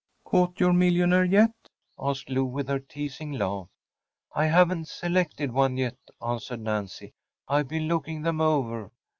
‚ÄĚ 0.25 0.31
“Caught 0.31 0.59
your 0.59 0.73
millionaire 0.73 1.23
yet?‚ÄĚ 1.25 2.09
asked 2.09 2.29
Lou 2.31 2.43
with 2.43 2.67
her 2.69 2.79
teasing 2.79 3.33
laugh. 3.33 3.67
“I 4.33 4.47
haven’t 4.47 4.87
selected 4.87 5.51
one 5.51 5.77
yet,‚ÄĚ 5.77 6.27
answered 6.33 6.61
Nancy. 6.61 7.13
“I’ve 7.47 7.67
been 7.67 7.87
looking 7.87 8.23
them 8.23 8.41
over. 8.41 8.89